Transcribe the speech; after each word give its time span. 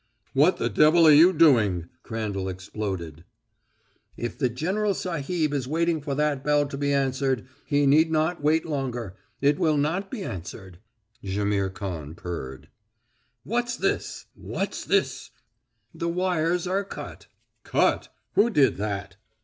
"What 0.33 0.57
the 0.57 0.67
devil 0.67 1.05
are 1.05 1.11
you 1.13 1.31
doing?" 1.31 1.87
Crandall 2.01 2.49
exploded. 2.49 3.23
"If 4.17 4.35
the 4.35 4.49
general 4.49 4.95
sahib 4.95 5.53
is 5.53 5.67
waiting 5.67 6.01
for 6.01 6.15
that 6.15 6.43
bell 6.43 6.65
to 6.69 6.75
be 6.75 6.91
answered 6.91 7.47
he 7.67 7.85
need 7.85 8.09
not 8.11 8.41
wait 8.41 8.65
longer 8.65 9.15
it 9.41 9.59
will 9.59 9.77
not 9.77 10.09
be 10.09 10.23
answered," 10.23 10.79
Jaimihr 11.23 11.69
Khan 11.75 12.15
purred. 12.15 12.69
"What's 13.43 13.77
this 13.77 14.25
what's 14.33 14.85
this!" 14.85 15.29
"The 15.93 16.09
wires 16.09 16.65
are 16.65 16.83
cut." 16.83 17.27
"Cut! 17.61 18.07
Who 18.33 18.49
did 18.49 18.77
that?" 18.77 19.17